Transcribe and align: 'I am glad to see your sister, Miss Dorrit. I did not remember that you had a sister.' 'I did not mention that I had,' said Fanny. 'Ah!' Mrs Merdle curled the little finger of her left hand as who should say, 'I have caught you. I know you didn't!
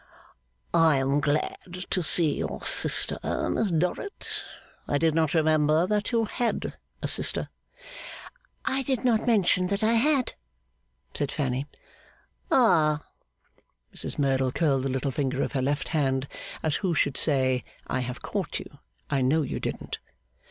'I 0.73 0.95
am 0.95 1.19
glad 1.19 1.85
to 1.91 2.01
see 2.01 2.39
your 2.39 2.65
sister, 2.65 3.19
Miss 3.51 3.69
Dorrit. 3.69 4.31
I 4.87 4.97
did 4.97 5.13
not 5.13 5.35
remember 5.35 5.85
that 5.85 6.11
you 6.11 6.25
had 6.25 6.73
a 7.03 7.07
sister.' 7.07 7.49
'I 8.65 8.81
did 8.81 9.05
not 9.05 9.27
mention 9.27 9.67
that 9.67 9.83
I 9.83 9.93
had,' 9.93 10.33
said 11.13 11.31
Fanny. 11.31 11.67
'Ah!' 12.49 13.03
Mrs 13.95 14.17
Merdle 14.17 14.51
curled 14.51 14.81
the 14.81 14.89
little 14.89 15.11
finger 15.11 15.43
of 15.43 15.51
her 15.51 15.61
left 15.61 15.89
hand 15.89 16.27
as 16.63 16.77
who 16.77 16.95
should 16.95 17.15
say, 17.15 17.63
'I 17.85 17.99
have 17.99 18.23
caught 18.23 18.57
you. 18.59 18.79
I 19.11 19.21
know 19.21 19.43
you 19.43 19.59
didn't! 19.59 19.99